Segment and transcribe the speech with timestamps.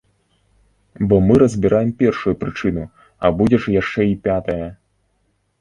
[1.11, 2.83] Бо мы разбіраем першую прычыну,
[3.23, 4.65] а будзе ж яшчэ й пятая!